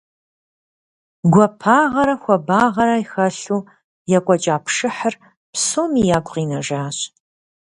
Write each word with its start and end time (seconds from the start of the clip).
Гуапагъэрэ 1.33 2.15
хуабагъэрэ 2.21 2.97
хэлъу 3.11 3.67
екӀуэкӀа 4.17 4.55
пшыхьыр 4.65 5.13
псоми 5.53 6.01
ягу 6.17 6.31
къинэжащ. 6.33 6.97